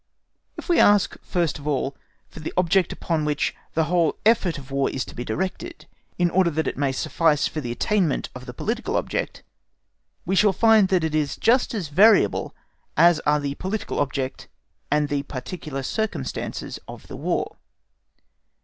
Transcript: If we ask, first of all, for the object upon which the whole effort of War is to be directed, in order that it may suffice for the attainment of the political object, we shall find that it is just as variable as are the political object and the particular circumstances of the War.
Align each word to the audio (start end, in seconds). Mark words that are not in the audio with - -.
If 0.57 0.67
we 0.67 0.79
ask, 0.79 1.15
first 1.21 1.59
of 1.59 1.67
all, 1.67 1.95
for 2.27 2.39
the 2.39 2.51
object 2.57 2.91
upon 2.91 3.23
which 3.23 3.53
the 3.75 3.83
whole 3.83 4.17
effort 4.25 4.57
of 4.57 4.71
War 4.71 4.89
is 4.89 5.05
to 5.05 5.13
be 5.13 5.23
directed, 5.23 5.85
in 6.17 6.31
order 6.31 6.49
that 6.49 6.65
it 6.67 6.75
may 6.75 6.91
suffice 6.91 7.47
for 7.47 7.61
the 7.61 7.71
attainment 7.71 8.27
of 8.33 8.47
the 8.47 8.53
political 8.55 8.95
object, 8.97 9.43
we 10.25 10.35
shall 10.35 10.53
find 10.53 10.87
that 10.87 11.03
it 11.03 11.13
is 11.13 11.37
just 11.37 11.75
as 11.75 11.89
variable 11.89 12.55
as 12.97 13.19
are 13.27 13.39
the 13.39 13.53
political 13.53 13.99
object 13.99 14.47
and 14.89 15.07
the 15.07 15.21
particular 15.21 15.83
circumstances 15.83 16.79
of 16.87 17.05
the 17.07 17.15
War. 17.15 17.57